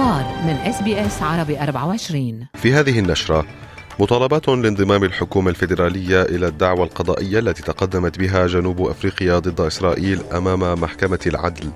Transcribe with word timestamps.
الأخبار 0.00 0.44
من 0.44 0.56
إس 0.56 0.82
بي 0.82 1.06
إس 1.06 1.22
عربي 1.22 1.60
24 1.60 2.46
في 2.54 2.72
هذه 2.74 2.98
النشرة 2.98 3.46
مطالبات 3.98 4.48
لانضمام 4.48 5.04
الحكومة 5.04 5.50
الفيدرالية 5.50 6.22
إلى 6.22 6.46
الدعوى 6.46 6.82
القضائية 6.82 7.38
التي 7.38 7.62
تقدمت 7.62 8.18
بها 8.18 8.46
جنوب 8.46 8.80
أفريقيا 8.80 9.38
ضد 9.38 9.60
إسرائيل 9.60 10.20
أمام 10.32 10.80
محكمة 10.80 11.18
العدل. 11.26 11.70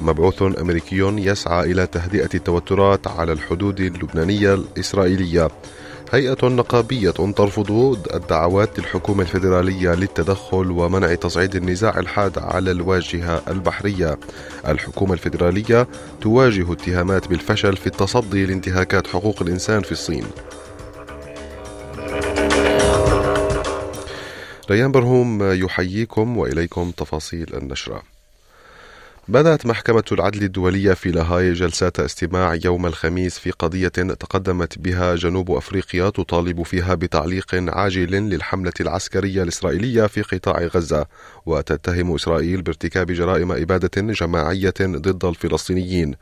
مبعوث 0.00 0.42
أمريكي 0.42 0.98
يسعى 0.98 1.72
إلى 1.72 1.86
تهدئة 1.86 2.28
التوترات 2.34 3.06
على 3.06 3.32
الحدود 3.32 3.80
اللبنانية 3.80 4.54
الإسرائيلية. 4.54 5.48
هيئة 6.14 6.48
نقابية 6.48 7.10
ترفض 7.10 7.70
الدعوات 8.14 8.78
للحكومة 8.78 9.22
الفيدرالية 9.22 9.94
للتدخل 9.94 10.70
ومنع 10.70 11.14
تصعيد 11.14 11.56
النزاع 11.56 11.98
الحاد 11.98 12.38
على 12.38 12.70
الواجهة 12.70 13.42
البحرية. 13.48 14.18
الحكومة 14.68 15.12
الفيدرالية 15.12 15.88
تواجه 16.20 16.72
اتهامات 16.72 17.28
بالفشل 17.28 17.76
في 17.76 17.86
التصدي 17.86 18.46
لانتهاكات 18.46 19.06
حقوق 19.06 19.42
الإنسان 19.42 19.82
في 19.82 19.92
الصين. 19.92 20.24
ريان 24.70 24.92
برهوم 24.92 25.52
يحييكم 25.52 26.38
وإليكم 26.38 26.90
تفاصيل 26.90 27.54
النشرة 27.54 28.13
بدأت 29.28 29.66
محكمة 29.66 30.04
العدل 30.12 30.42
الدولية 30.42 30.92
في 30.92 31.10
لاهاي 31.10 31.52
جلسات 31.52 32.00
استماع 32.00 32.58
يوم 32.64 32.86
الخميس 32.86 33.38
في 33.38 33.50
قضية 33.50 33.88
تقدمت 33.88 34.78
بها 34.78 35.14
جنوب 35.14 35.50
أفريقيا 35.50 36.10
تطالب 36.10 36.62
فيها 36.62 36.94
بتعليق 36.94 37.54
عاجل 37.54 38.10
للحملة 38.10 38.72
العسكرية 38.80 39.42
الإسرائيلية 39.42 40.06
في 40.06 40.22
قطاع 40.22 40.58
غزة. 40.64 41.06
وتتهم 41.46 42.14
إسرائيل 42.14 42.62
بارتكاب 42.62 43.12
جرائم 43.12 43.52
إبادة 43.52 44.12
جماعية 44.12 44.74
ضد 44.80 45.24
الفلسطينيين. 45.24 46.14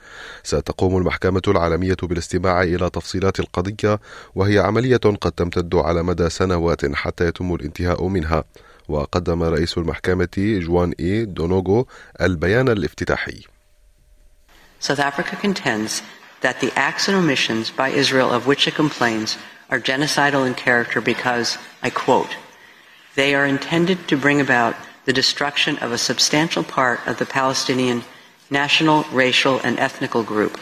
ستقوم 0.43 0.97
المحكمة 0.97 1.43
العالمية 1.49 1.97
بالاستماع 2.03 2.63
إلى 2.63 2.91
تفصيلات 2.91 3.41
القضية 3.41 4.01
وهي 4.35 4.59
عملية 4.59 4.97
قد 4.97 5.33
تمتد 5.33 5.75
على 5.75 6.03
مدى 6.03 6.29
سنوات 6.31 6.95
حتى 6.95 7.27
يتم 7.27 7.55
الانتهاء 7.55 8.09
منها. 8.09 8.45
وقدم 8.88 9.44
رئيس 9.44 9.78
المحكمة 9.78 10.30
جوان 10.38 10.94
إي 11.00 11.26
دونوغو 11.26 11.88
البيان 12.22 12.70
الافتتاحي 12.70 13.42
South 14.80 15.00
Africa 15.00 15.36
contends 15.36 16.04
that 16.42 16.60
the 16.60 16.72
acts 16.76 17.08
and 17.08 17.18
omissions 17.18 17.72
by 17.72 17.90
Israel 17.90 18.32
of 18.32 18.46
which 18.46 18.68
it 18.68 18.76
complains 18.76 19.38
are 19.70 19.80
genocidal 19.80 20.46
in 20.46 20.54
character 20.54 21.02
because, 21.02 21.58
I 21.82 21.90
quote, 21.90 22.36
they 23.16 23.34
are 23.34 23.46
intended 23.46 24.08
to 24.08 24.16
bring 24.16 24.40
about 24.40 24.76
the 25.06 25.14
destruction 25.14 25.78
of 25.80 25.92
a 25.92 25.98
substantial 25.98 26.64
part 26.64 27.00
of 27.08 27.18
the 27.18 27.26
Palestinian 27.26 28.04
national, 28.50 29.04
racial, 29.12 29.60
and 29.64 29.80
ethnical 29.80 30.24
group, 30.24 30.60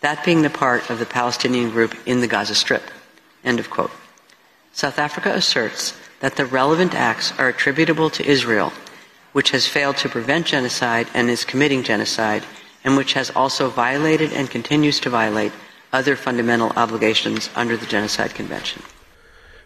that 0.00 0.24
being 0.24 0.42
the 0.42 0.50
part 0.50 0.90
of 0.90 0.98
the 0.98 1.06
Palestinian 1.06 1.70
group 1.70 1.94
in 2.06 2.20
the 2.20 2.26
Gaza 2.26 2.54
Strip. 2.54 2.82
End 3.44 3.58
of 3.58 3.70
quote. 3.70 3.90
South 4.72 4.98
Africa 4.98 5.32
asserts 5.32 5.94
that 6.23 6.37
the 6.37 6.51
relevant 6.61 6.93
acts 7.09 7.27
are 7.39 7.49
attributable 7.49 8.09
to 8.17 8.23
Israel, 8.35 8.69
which 9.37 9.49
has 9.55 9.73
failed 9.75 9.97
to 9.97 10.13
prevent 10.15 10.43
genocide 10.55 11.07
and 11.17 11.25
is 11.29 11.49
committing 11.51 11.81
genocide, 11.91 12.43
and 12.85 12.91
which 12.99 13.13
has 13.19 13.29
also 13.41 13.65
violated 13.83 14.29
and 14.37 14.55
continues 14.57 14.97
to 15.01 15.09
violate 15.21 15.53
other 15.99 16.15
fundamental 16.25 16.71
obligations 16.83 17.41
under 17.61 17.75
the 17.81 17.89
Genocide 17.93 18.33
Convention. 18.39 18.81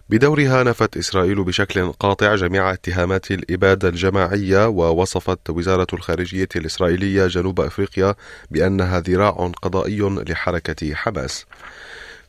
بدورها 0.10 0.64
نفت 0.64 0.98
إسرائيل 0.98 1.44
بشكل 1.44 1.92
قاطع 1.92 2.36
جميع 2.36 2.74
اتهامات 2.74 3.32
الإبادة 3.32 3.90
الجماعية 3.90 4.68
ووصفت 4.68 5.50
وزارة 5.50 5.88
الخارجية 5.94 6.48
الإسرائيلية 6.56 7.28
جنوب 7.28 7.60
أفريقيا 7.62 8.16
بأنها 8.52 9.00
ذراع 9.00 9.52
قضائي 9.62 10.00
لحركة 10.02 10.96
حماس. 10.96 11.46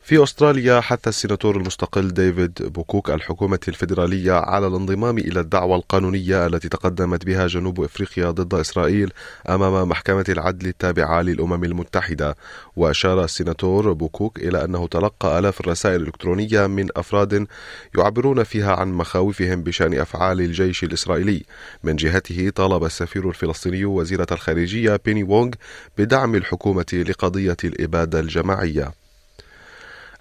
في 0.09 0.23
أستراليا 0.23 0.81
حث 0.81 1.07
السيناتور 1.07 1.57
المستقل 1.57 2.13
ديفيد 2.13 2.53
بوكوك 2.61 3.09
الحكومة 3.09 3.59
الفيدرالية 3.67 4.31
على 4.31 4.67
الانضمام 4.67 5.17
إلى 5.17 5.39
الدعوى 5.39 5.75
القانونية 5.75 6.45
التي 6.45 6.69
تقدمت 6.69 7.25
بها 7.25 7.47
جنوب 7.47 7.81
أفريقيا 7.81 8.31
ضد 8.31 8.53
إسرائيل 8.53 9.11
أمام 9.49 9.89
محكمة 9.89 10.25
العدل 10.29 10.67
التابعة 10.67 11.21
للأمم 11.21 11.63
المتحدة. 11.63 12.35
وأشار 12.75 13.23
السيناتور 13.23 13.93
بوكوك 13.93 14.39
إلى 14.39 14.65
أنه 14.65 14.87
تلقى 14.87 15.39
آلاف 15.39 15.59
الرسائل 15.59 16.01
الإلكترونية 16.01 16.67
من 16.67 16.87
أفراد 16.95 17.47
يعبرون 17.97 18.43
فيها 18.43 18.75
عن 18.75 18.91
مخاوفهم 18.91 19.63
بشأن 19.63 19.93
أفعال 19.93 20.41
الجيش 20.41 20.83
الإسرائيلي. 20.83 21.43
من 21.83 21.95
جهته 21.95 22.49
طالب 22.55 22.83
السفير 22.83 23.29
الفلسطيني 23.29 23.85
وزيرة 23.85 24.27
الخارجية 24.31 24.99
بيني 25.05 25.23
وونغ 25.23 25.51
بدعم 25.97 26.35
الحكومة 26.35 27.03
لقضية 27.07 27.57
الإبادة 27.63 28.19
الجماعية. 28.19 28.98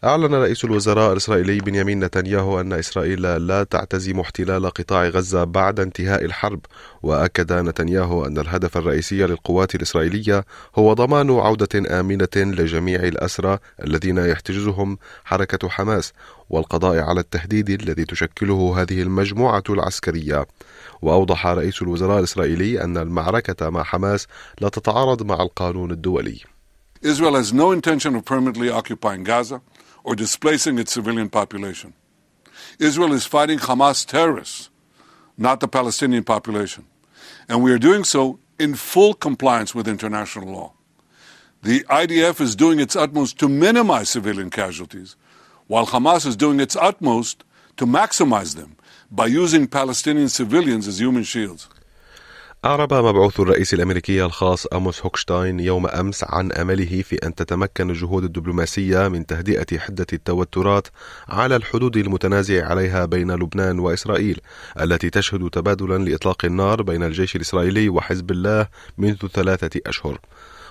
أعلن 0.04 0.34
رئيس 0.34 0.64
الوزراء 0.64 1.12
الإسرائيلي 1.12 1.58
بنيامين 1.58 2.04
نتنياهو 2.04 2.60
أن 2.60 2.72
إسرائيل 2.72 3.22
لا 3.46 3.64
تعتزم 3.64 4.20
احتلال 4.20 4.70
قطاع 4.70 5.08
غزة 5.08 5.44
بعد 5.44 5.80
انتهاء 5.80 6.24
الحرب 6.24 6.60
وأكد 7.02 7.52
نتنياهو 7.52 8.26
أن 8.26 8.38
الهدف 8.38 8.76
الرئيسي 8.76 9.26
للقوات 9.26 9.74
الإسرائيلية 9.74 10.44
هو 10.76 10.92
ضمان 10.92 11.30
عودة 11.30 12.00
آمنة 12.00 12.28
لجميع 12.36 13.00
الأسرى 13.00 13.58
الذين 13.84 14.18
يحتجزهم 14.18 14.98
حركة 15.24 15.68
حماس 15.68 16.12
والقضاء 16.50 16.98
على 16.98 17.20
التهديد 17.20 17.70
الذي 17.70 18.04
تشكله 18.04 18.82
هذه 18.82 19.02
المجموعة 19.02 19.64
العسكرية 19.70 20.46
وأوضح 21.02 21.46
رئيس 21.46 21.82
الوزراء 21.82 22.18
الإسرائيلي 22.18 22.84
أن 22.84 22.96
المعركة 22.96 23.70
مع 23.70 23.82
حماس 23.82 24.26
لا 24.60 24.68
تتعارض 24.68 25.22
مع 25.22 25.42
القانون 25.42 25.90
الدولي 25.90 26.40
Israel 27.02 27.34
has 27.36 27.52
no 27.52 27.70
intention 27.70 28.16
of 28.16 28.24
permanently 28.24 28.70
occupying 28.70 29.22
Gaza. 29.22 29.60
Or 30.08 30.16
displacing 30.16 30.78
its 30.78 30.90
civilian 30.90 31.28
population. 31.28 31.92
Israel 32.78 33.12
is 33.12 33.26
fighting 33.26 33.58
Hamas 33.58 34.06
terrorists, 34.06 34.70
not 35.36 35.60
the 35.60 35.68
Palestinian 35.68 36.24
population. 36.24 36.86
And 37.46 37.62
we 37.62 37.72
are 37.72 37.78
doing 37.78 38.04
so 38.04 38.38
in 38.58 38.74
full 38.74 39.12
compliance 39.12 39.74
with 39.74 39.86
international 39.86 40.48
law. 40.48 40.72
The 41.62 41.80
IDF 41.90 42.40
is 42.40 42.56
doing 42.56 42.80
its 42.80 42.96
utmost 42.96 43.38
to 43.40 43.50
minimize 43.50 44.08
civilian 44.08 44.48
casualties, 44.48 45.14
while 45.66 45.86
Hamas 45.86 46.24
is 46.24 46.36
doing 46.36 46.58
its 46.58 46.74
utmost 46.74 47.44
to 47.76 47.84
maximize 47.84 48.56
them 48.56 48.76
by 49.10 49.26
using 49.26 49.66
Palestinian 49.66 50.30
civilians 50.30 50.88
as 50.88 50.98
human 50.98 51.24
shields. 51.24 51.68
أعرب 52.64 52.94
مبعوث 52.94 53.40
الرئيس 53.40 53.74
الأمريكي 53.74 54.24
الخاص 54.24 54.66
أموس 54.66 55.02
هوكشتاين 55.02 55.60
يوم 55.60 55.86
أمس 55.86 56.24
عن 56.24 56.52
أمله 56.52 57.02
في 57.02 57.16
أن 57.16 57.34
تتمكن 57.34 57.90
الجهود 57.90 58.24
الدبلوماسية 58.24 59.08
من 59.08 59.26
تهدئة 59.26 59.78
حدة 59.78 60.06
التوترات 60.12 60.88
على 61.28 61.56
الحدود 61.56 61.96
المتنازع 61.96 62.66
عليها 62.66 63.04
بين 63.04 63.32
لبنان 63.32 63.78
وإسرائيل 63.78 64.40
التي 64.80 65.10
تشهد 65.10 65.50
تبادلا 65.50 65.98
لإطلاق 66.04 66.44
النار 66.44 66.82
بين 66.82 67.02
الجيش 67.02 67.36
الإسرائيلي 67.36 67.88
وحزب 67.88 68.30
الله 68.30 68.66
منذ 68.98 69.26
ثلاثة 69.26 69.80
أشهر. 69.86 70.18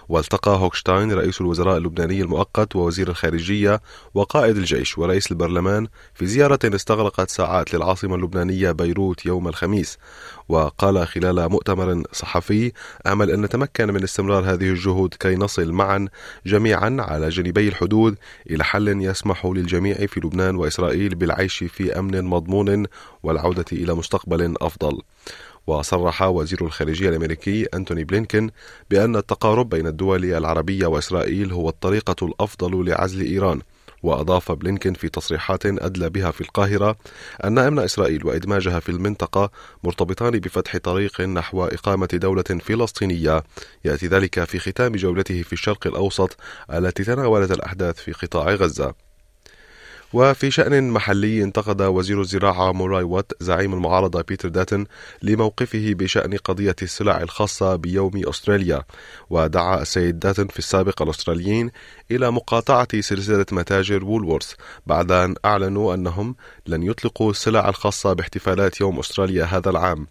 والتقى 0.09 0.51
هوكشتاين 0.51 1.12
رئيس 1.12 1.41
الوزراء 1.41 1.78
اللبناني 1.78 2.22
المؤقت 2.22 2.75
ووزير 2.75 3.09
الخارجية 3.09 3.81
وقائد 4.13 4.57
الجيش 4.57 4.97
ورئيس 4.97 5.31
البرلمان 5.31 5.88
في 6.13 6.28
زيارة 6.28 6.59
استغرقت 6.63 7.29
ساعات 7.29 7.73
للعاصمة 7.73 8.16
اللبنانية 8.16 8.72
بيروت 8.72 9.25
يوم 9.25 9.47
الخميس. 9.47 9.97
وقال 10.50 11.07
خلال 11.07 11.50
مؤتمر 11.50 12.03
صحفي 12.12 12.72
أمل 13.07 13.31
أن 13.31 13.41
نتمكن 13.41 13.94
من 13.94 14.03
استمرار 14.03 14.44
هذه 14.53 14.69
الجهود 14.69 15.13
كي 15.19 15.35
نصل 15.35 15.72
معا 15.72 16.07
جميعا 16.46 16.97
على 17.00 17.29
جانبي 17.29 17.67
الحدود 17.67 18.16
إلى 18.50 18.63
حل 18.63 18.88
يسمح 19.01 19.46
للجميع 19.46 19.96
في 19.96 20.19
لبنان 20.19 20.56
وإسرائيل 20.56 21.16
بالعيش 21.16 21.63
في 21.63 22.00
أمن 22.00 22.23
مضمون 22.23 22.85
والعودة 23.23 23.66
إلى 23.72 23.94
مستقبل 23.94 24.56
أفضل. 24.62 25.01
وصرح 25.67 26.22
وزير 26.22 26.66
الخارجية 26.66 27.09
الأمريكي 27.09 27.66
أنتوني 27.73 28.03
بلينكن 28.03 28.49
بأن 28.90 29.16
التقارب 29.16 29.69
بين 29.69 29.87
الدول 29.87 30.25
العربية 30.25 30.87
وإسرائيل 30.87 31.52
هو 31.52 31.69
الطريقة 31.69 32.25
الأفضل 32.25 32.90
لعزل 32.90 33.22
إيران. 33.22 33.61
وأضاف 34.03 34.52
بلينكن 34.52 34.93
في 34.93 35.09
تصريحات 35.09 35.66
أدلى 35.66 36.09
بها 36.09 36.31
في 36.31 36.41
القاهرة 36.41 36.97
أن 37.43 37.58
أمن 37.58 37.79
إسرائيل 37.79 38.25
وإدماجها 38.25 38.79
في 38.79 38.90
المنطقة 38.90 39.52
مرتبطان 39.84 40.40
بفتح 40.40 40.78
طريق 40.78 41.22
نحو 41.22 41.66
إقامة 41.66 42.08
دولة 42.14 42.43
فلسطينية. 42.43 43.43
يأتي 43.85 44.08
ذلك 44.08 44.43
في 44.43 44.59
ختام 44.59 44.96
جولته 44.96 45.41
في 45.41 45.53
الشرق 45.53 45.87
الأوسط 45.87 46.37
التي 46.73 47.03
تناولت 47.03 47.52
الأحداث 47.52 47.96
في 47.96 48.11
قطاع 48.11 48.53
غزة. 48.53 49.06
وفي 50.13 50.51
شأن 50.51 50.89
محلي 50.89 51.43
انتقد 51.43 51.81
وزير 51.81 52.21
الزراعة 52.21 52.71
موراي 52.71 53.03
وات 53.03 53.31
زعيم 53.39 53.73
المعارضة 53.73 54.21
بيتر 54.21 54.49
داتن 54.49 54.85
لموقفه 55.21 55.93
بشأن 55.93 56.37
قضية 56.37 56.75
السلع 56.81 57.21
الخاصة 57.21 57.75
بيوم 57.75 58.11
أستراليا. 58.29 58.83
ودعا 59.29 59.81
السيد 59.81 60.19
داتن 60.19 60.47
في 60.47 60.59
السابق 60.59 61.01
الأستراليين 61.01 61.71
إلى 62.11 62.31
مقاطعة 62.31 63.01
سلسلة 63.01 63.45
متاجر 63.51 64.05
وولورث 64.05 64.53
بعد 64.85 65.11
أن 65.11 65.35
أعلنوا 65.45 65.93
أنهم 65.93 66.35
لن 66.67 66.83
يطلقوا 66.83 67.31
السلع 67.31 67.69
الخاصة 67.69 68.13
باحتفالات 68.13 68.81
يوم 68.81 68.99
أستراليا 68.99 69.45
هذا 69.45 69.69
العام. 69.69 70.07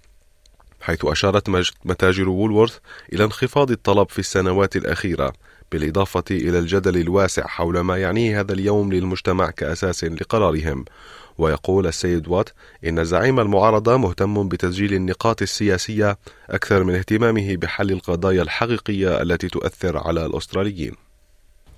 حيث 0.80 1.04
أشارت 1.04 1.48
متاجر 1.84 2.28
وولورث 2.28 2.78
إلى 3.12 3.24
انخفاض 3.24 3.70
الطلب 3.70 4.08
في 4.08 4.18
السنوات 4.18 4.76
الأخيرة. 4.76 5.32
بالإضافة 5.72 6.24
إلى 6.30 6.58
الجدل 6.58 6.96
الواسع 7.00 7.46
حول 7.46 7.80
ما 7.80 7.96
يعنيه 7.96 8.40
هذا 8.40 8.52
اليوم 8.52 8.92
للمجتمع 8.92 9.50
كأساس 9.50 10.04
لقرارهم 10.04 10.84
ويقول 11.38 11.86
السيد 11.86 12.28
وات 12.28 12.48
إن 12.86 13.04
زعيم 13.04 13.40
المعارضة 13.40 13.96
مهتم 13.96 14.48
بتسجيل 14.48 14.94
النقاط 14.94 15.42
السياسية 15.42 16.18
أكثر 16.50 16.84
من 16.84 16.94
اهتمامه 16.94 17.56
بحل 17.56 17.90
القضايا 17.90 18.42
الحقيقية 18.42 19.22
التي 19.22 19.48
تؤثر 19.48 19.98
على 19.98 20.26
الأستراليين 20.26 20.92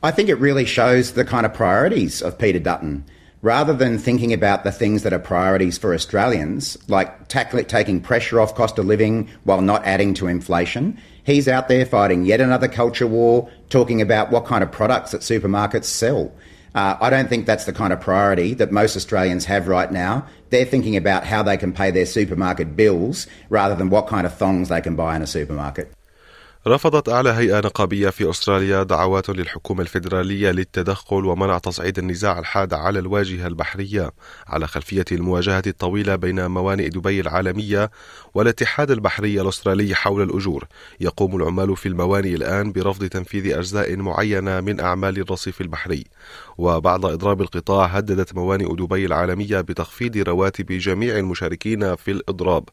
I 0.01 0.13
think 0.13 0.29
it 0.29 0.39
really 0.39 0.65
shows 0.65 1.13
the 1.13 1.25
kind 1.25 1.45
of 1.45 1.53
priorities 1.55 2.23
of 2.23 2.39
Peter 2.39 2.61
Dutton. 2.61 3.05
Rather 3.41 3.73
than 3.73 3.99
thinking 3.99 4.33
about 4.33 4.65
the 4.65 4.73
things 4.73 5.05
that 5.05 5.13
are 5.13 5.19
priorities 5.19 5.79
for 5.79 5.95
Australians, 5.95 6.77
like 6.89 7.29
tackle, 7.29 7.63
taking 7.63 8.01
pressure 8.01 8.41
off 8.41 8.57
cost 8.57 8.79
of 8.79 8.87
living 8.87 9.29
while 9.45 9.61
not 9.61 9.85
adding 9.85 10.13
to 10.13 10.27
inflation, 10.27 10.99
he's 11.23 11.47
out 11.47 11.69
there 11.69 11.87
fighting 11.87 12.25
yet 12.25 12.41
another 12.41 12.67
culture 12.67 13.07
war, 13.07 13.49
talking 13.71 14.03
about 14.03 14.33
what 14.33 14.45
kind 14.45 14.65
of 14.65 14.73
products 14.73 15.13
that 15.13 15.21
supermarkets 15.21 15.85
sell. 15.85 16.33
Uh, 16.75 16.97
I 17.01 17.11
don't 17.11 17.29
think 17.29 17.47
that's 17.47 17.65
the 17.65 17.73
kind 17.73 17.93
of 17.93 18.01
priority 18.01 18.55
that 18.55 18.73
most 18.73 18.97
Australians 18.97 19.45
have 19.45 19.69
right 19.69 19.91
now. 19.91 20.27
They're 20.51 20.65
thinking 20.65 20.97
about 20.97 21.25
how 21.25 21.45
they 21.45 21.57
can 21.57 21.73
pay 21.73 21.93
their 21.93 22.07
supermarket 22.07 22.77
bills 22.77 23.29
rather 23.51 23.77
than 23.77 23.89
what 23.89 24.09
kind 24.09 24.27
of 24.27 24.35
thongs 24.35 24.69
they 24.69 24.81
can 24.81 24.97
buy 24.97 25.15
in 25.15 25.23
a 25.23 25.27
supermarket. 25.27 25.93
رفضت 26.67 27.09
أعلى 27.09 27.31
هيئة 27.31 27.59
نقابية 27.59 28.11
في 28.11 28.31
أستراليا 28.31 28.83
دعوات 28.83 29.31
للحكومة 29.31 29.83
الفيدرالية 29.83 30.51
للتدخل 30.51 31.25
ومنع 31.25 31.59
تصعيد 31.59 31.99
النزاع 31.99 32.39
الحاد 32.39 32.75
على 32.75 32.99
الواجهة 32.99 33.47
البحرية 33.47 34.11
على 34.47 34.67
خلفية 34.67 35.05
المواجهة 35.13 35.63
الطويلة 35.67 36.17
بين 36.17 36.47
موانئ 36.47 36.89
دبي 36.89 37.21
العالمية 37.21 37.91
والاتحاد 38.35 38.91
البحري 38.91 39.41
الأسترالي 39.41 39.95
حول 39.95 40.23
الأجور. 40.23 40.65
يقوم 41.01 41.37
العمال 41.37 41.77
في 41.77 41.89
الموانئ 41.89 42.35
الآن 42.35 42.73
برفض 42.73 43.05
تنفيذ 43.05 43.59
أجزاء 43.59 43.97
معينة 43.97 44.61
من 44.61 44.81
أعمال 44.81 45.19
الرصيف 45.19 45.61
البحري. 45.61 46.05
وبعد 46.59 47.05
إضراب 47.05 47.41
القطاع 47.41 47.87
هددت 47.87 48.35
موانئ 48.35 48.75
دبي 48.75 49.07
العالمية 49.07 49.61
بتخفيض 49.61 50.17
رواتب 50.17 50.67
جميع 50.67 51.19
المشاركين 51.19 51.97
في 51.97 52.11
الإضراب. 52.11 52.65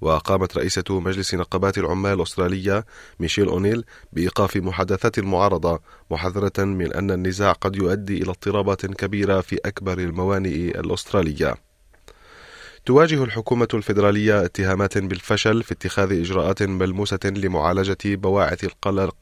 وقامت 0.00 0.56
رئيسة 0.56 0.84
مجلس 0.90 1.34
نقابات 1.34 1.78
العمال 1.78 2.12
الأسترالية 2.12 2.84
أونيل 3.42 3.84
بإيقاف 4.12 4.56
محادثات 4.56 5.18
المعارضة 5.18 5.80
محذرة 6.10 6.64
من 6.64 6.92
أن 6.92 7.10
النزاع 7.10 7.52
قد 7.52 7.76
يؤدي 7.76 8.22
إلى 8.22 8.30
اضطرابات 8.30 8.86
كبيرة 8.86 9.40
في 9.40 9.58
أكبر 9.64 9.98
الموانئ 9.98 10.80
الأسترالية. 10.80 11.63
تواجه 12.86 13.24
الحكومة 13.24 13.68
الفيدرالية 13.74 14.44
اتهامات 14.44 14.98
بالفشل 14.98 15.62
في 15.62 15.72
اتخاذ 15.72 16.12
إجراءات 16.12 16.62
ملموسة 16.62 17.18
لمعالجة 17.24 17.96
بواعث 18.04 18.64
القلق 18.64 19.14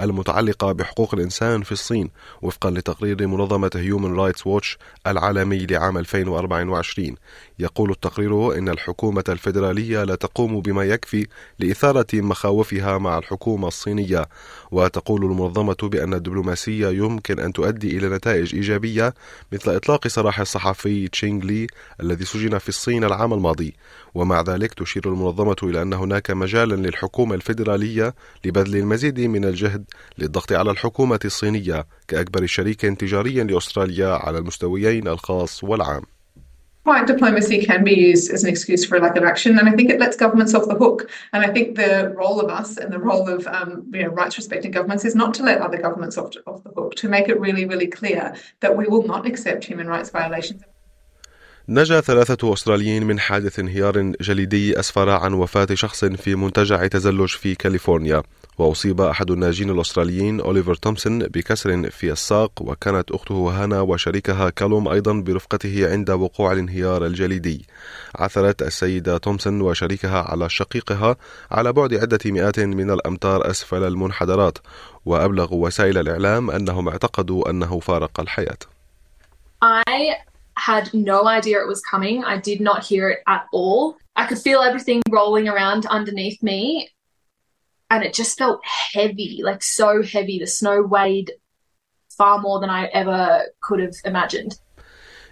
المتعلقة 0.00 0.72
بحقوق 0.72 1.14
الإنسان 1.14 1.62
في 1.62 1.72
الصين 1.72 2.10
وفقا 2.42 2.70
لتقرير 2.70 3.26
منظمة 3.26 3.70
هيومن 3.76 4.16
رايتس 4.16 4.46
ووتش 4.46 4.78
العالمي 5.06 5.66
لعام 5.66 5.98
2024 5.98 7.14
يقول 7.58 7.90
التقرير 7.90 8.58
إن 8.58 8.68
الحكومة 8.68 9.24
الفيدرالية 9.28 10.04
لا 10.04 10.14
تقوم 10.14 10.60
بما 10.60 10.84
يكفي 10.84 11.26
لإثارة 11.58 12.06
مخاوفها 12.14 12.98
مع 12.98 13.18
الحكومة 13.18 13.68
الصينية. 13.68 14.28
وتقول 14.70 15.24
المنظمة 15.24 15.76
بأن 15.82 16.14
الدبلوماسية 16.14 16.88
يمكن 16.88 17.40
أن 17.40 17.52
تؤدي 17.52 17.98
إلى 17.98 18.08
نتائج 18.08 18.54
إيجابية 18.54 19.14
مثل 19.52 19.76
إطلاق 19.76 20.08
سراح 20.08 20.40
الصحفي 20.40 21.08
تشينغ 21.08 21.44
لي 21.44 21.66
الذي 22.00 22.24
سجن 22.24 22.58
في 22.58 22.68
الصين 22.68 23.04
العام 23.10 23.32
الماضي 23.32 23.74
ومع 24.14 24.40
ذلك 24.40 24.74
تشير 24.74 25.02
المنظمة 25.06 25.56
إلى 25.62 25.82
أن 25.82 25.92
هناك 25.92 26.30
مجالا 26.30 26.74
للحكومة 26.74 27.34
الفيدرالية 27.34 28.14
لبذل 28.44 28.76
المزيد 28.76 29.20
من 29.20 29.44
الجهد 29.44 29.84
للضغط 30.18 30.52
على 30.52 30.70
الحكومة 30.70 31.20
الصينية 31.24 31.86
كأكبر 32.08 32.46
شريك 32.46 32.80
تجاري 32.80 33.42
لأستراليا 33.42 34.08
على 34.08 34.38
المستويين 34.38 35.08
الخاص 35.08 35.64
والعام 35.64 36.02
Quiet 36.86 37.06
diplomacy 37.06 37.62
can 37.62 37.84
be 37.84 37.94
used 37.94 38.32
as 38.32 38.42
an 38.42 38.48
excuse 38.48 38.86
for 38.86 38.96
a 38.96 39.00
lack 39.00 39.14
of 39.14 39.22
action, 39.22 39.58
and 39.58 39.68
I 39.68 39.72
think 39.72 39.90
it 39.90 40.00
lets 40.00 40.16
governments 40.16 40.54
off 40.54 40.66
the 40.66 40.74
hook. 40.74 41.10
And 41.34 41.44
I 41.44 41.52
think 41.52 41.76
the 41.76 42.14
role 42.16 42.40
of 42.40 42.50
us 42.50 42.78
and 42.78 42.90
the 42.90 42.98
role 42.98 43.28
of 43.28 43.46
um, 43.46 43.84
you 43.92 44.02
know, 44.02 44.08
rights 44.08 44.38
respecting 44.38 44.70
governments 44.70 45.04
is 45.04 45.14
not 45.14 45.34
to 45.34 45.42
let 45.42 45.60
other 45.60 45.76
governments 45.76 46.16
off, 46.16 46.34
off 46.46 46.64
the 46.64 46.70
hook, 46.70 46.94
to 46.96 47.08
make 47.08 47.28
it 47.28 47.38
really, 47.38 47.66
really 47.66 47.86
clear 47.86 48.34
that 48.60 48.78
we 48.78 48.86
will 48.86 49.06
not 49.06 49.26
accept 49.26 49.64
human 49.64 49.88
rights 49.88 50.08
violations. 50.08 50.62
نجا 51.72 52.00
ثلاثة 52.00 52.52
أستراليين 52.52 53.04
من 53.06 53.20
حادث 53.20 53.58
انهيار 53.58 54.12
جليدي 54.20 54.80
أسفر 54.80 55.10
عن 55.10 55.32
وفاة 55.32 55.68
شخص 55.74 56.04
في 56.04 56.34
منتجع 56.34 56.86
تزلج 56.86 57.28
في 57.28 57.54
كاليفورنيا. 57.54 58.22
وأصيب 58.58 59.00
أحد 59.00 59.30
الناجين 59.30 59.70
الأستراليين 59.70 60.40
أوليفر 60.40 60.74
تومسون 60.74 61.18
بكسر 61.18 61.90
في 61.90 62.12
الساق 62.12 62.52
وكانت 62.60 63.10
أخته 63.10 63.34
هانا 63.34 63.80
وشريكها 63.80 64.50
كالوم 64.50 64.88
أيضا 64.88 65.12
برفقته 65.12 65.92
عند 65.92 66.10
وقوع 66.10 66.52
الانهيار 66.52 67.06
الجليدي. 67.06 67.66
عثرت 68.14 68.62
السيدة 68.62 69.18
تومسون 69.18 69.60
وشريكها 69.60 70.22
على 70.22 70.48
شقيقها 70.48 71.16
على 71.50 71.72
بعد 71.72 71.94
عدة 71.94 72.20
مئات 72.24 72.60
من 72.60 72.90
الأمتار 72.90 73.50
أسفل 73.50 73.84
المنحدرات. 73.84 74.58
وأبلغوا 75.04 75.66
وسائل 75.66 75.98
الإعلام 75.98 76.50
أنهم 76.50 76.88
اعتقدوا 76.88 77.50
أنه 77.50 77.80
فارق 77.80 78.20
الحياة. 78.20 78.58
I 79.62 80.29
had 80.60 80.92
no 80.92 81.26
idea 81.26 81.60
it 81.60 81.66
was 81.68 81.82
coming. 81.82 82.22
I 82.24 82.38
did 82.38 82.60
not 82.60 82.84
hear 82.84 83.08
it 83.08 83.20
at 83.26 83.46
all. 83.52 83.96
I 84.16 84.26
could 84.26 84.38
feel 84.38 84.60
everything 84.60 85.02
rolling 85.10 85.48
around 85.48 85.86
underneath 85.86 86.42
me 86.42 86.90
and 87.90 88.04
it 88.04 88.14
just 88.14 88.38
felt 88.38 88.60
heavy, 88.64 89.40
like 89.42 89.62
so 89.62 90.02
heavy. 90.02 90.38
The 90.38 90.46
snow 90.46 90.82
weighed 90.82 91.32
far 92.16 92.40
more 92.40 92.60
than 92.60 92.70
I 92.70 92.86
ever 92.86 93.46
could 93.62 93.80
have 93.80 93.94
imagined. 94.04 94.58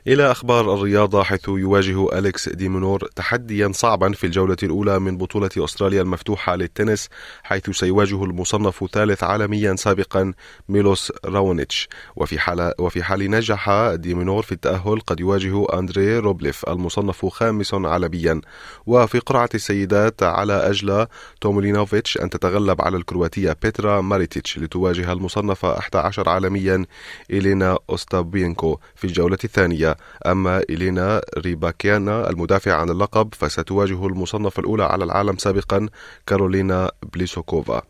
إلى 0.07 0.31
أخبار 0.31 0.75
الرياضة 0.75 1.23
حيث 1.23 1.49
يواجه 1.49 2.19
أليكس 2.19 2.49
ديمونور 2.49 3.09
تحديا 3.17 3.71
صعبا 3.75 4.13
في 4.13 4.25
الجولة 4.25 4.57
الأولى 4.63 4.99
من 4.99 5.17
بطولة 5.17 5.51
أستراليا 5.59 6.03
المفتوحة 6.03 6.57
للتنس 6.57 7.09
حيث 7.43 7.71
سيواجه 7.71 8.25
المصنف 8.25 8.85
ثالث 8.93 9.25
عالميا 9.25 9.77
سابقا 9.77 10.33
ميلوس 10.69 11.13
راونيتش. 11.25 11.89
وفي 12.17 12.39
حال 12.39 12.73
وفي 12.79 13.03
حال 13.03 13.31
نجح 13.31 13.95
ديمونور 13.95 14.43
في 14.43 14.53
التأهل 14.53 15.01
قد 15.01 15.21
يواجه 15.21 15.79
أندري 15.79 16.19
روبليف 16.19 16.69
المصنف 16.69 17.27
خامس 17.27 17.75
عالميا. 17.75 18.41
وفي 18.87 19.19
قرعة 19.19 19.49
السيدات 19.55 20.23
على 20.23 20.53
أيلا 20.53 21.07
توملانوفيتش 21.41 22.19
أن 22.19 22.31
تتغلب 22.31 22.83
على 22.83 22.97
الكرواتية 22.97 23.57
بيترا 23.63 24.01
ماريتيتش 24.01 24.59
لتواجه 24.59 25.13
المصنفة 25.13 25.79
11 25.79 26.29
عالميا 26.29 26.85
إلينا 27.31 27.79
أوستابينكو 27.91 28.79
في 28.97 29.05
الجولة 29.07 29.39
الثانية. 29.45 29.88
أما 30.27 30.63
إلينا 30.71 31.21
ريباكينا 31.39 32.31
المدافع 32.31 32.73
عن 32.73 32.91
اللقب 32.91 33.35
فستواجه 33.35 34.07
المصنف 34.07 34.59
الأولى 34.59 34.85
على 34.85 35.05
العالم 35.05 35.37
سابقا 35.39 35.89
كارولينا 36.27 36.91
بليسوكوفا. 37.13 37.83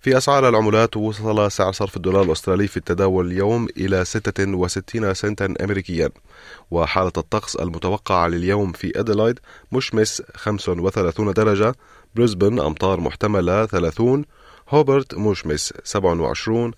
في 0.00 0.16
أسعار 0.16 0.48
العملات 0.48 0.96
وصل 0.96 1.52
سعر 1.52 1.72
صرف 1.72 1.96
الدولار 1.96 2.22
الأسترالي 2.22 2.66
في 2.66 2.76
التداول 2.76 3.26
اليوم 3.26 3.68
إلى 3.76 4.04
66 4.04 5.14
سنتا 5.14 5.54
أمريكيا. 5.60 6.10
وحالة 6.70 7.12
الطقس 7.16 7.56
المتوقعة 7.56 8.28
لليوم 8.28 8.72
في 8.72 9.00
أديلايد 9.00 9.38
مشمس 9.72 10.22
35 10.36 11.32
درجة 11.32 11.74
بريسبن 12.14 12.60
أمطار 12.60 13.00
محتملة 13.00 13.66
30 13.66 14.24
هوبرت 14.68 15.14
مشمس 15.14 15.74
27 15.84 16.72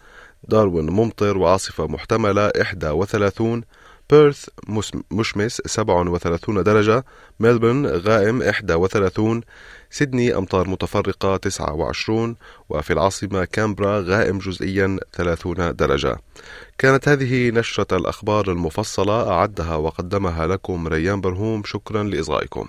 داروين 0.48 0.90
ممطر 0.90 1.38
وعاصفة 1.38 1.86
محتملة 1.86 2.52
31 2.92 3.62
بيرث 4.12 4.48
مشمس 5.10 5.62
37 5.66 6.62
درجة. 6.62 7.04
ملبورن 7.40 7.86
غائم 7.86 8.42
31 8.42 9.40
سيدني 9.90 10.36
أمطار 10.36 10.68
متفرقة 10.68 11.36
29 11.36 12.36
وفي 12.68 12.92
العاصمة 12.92 13.44
كامبرا 13.44 14.00
غائم 14.06 14.38
جزئيا 14.38 14.98
30 15.12 15.76
درجة. 15.76 16.16
كانت 16.78 17.08
هذه 17.08 17.50
نشرة 17.50 17.96
الأخبار 17.96 18.50
المفصلة. 18.50 19.30
أعدها 19.30 19.76
وقدمها 19.76 20.46
لكم 20.46 20.88
ريان 20.88 21.20
برهوم. 21.20 21.62
شكرا 21.64 22.02
لإصغائكم. 22.02 22.68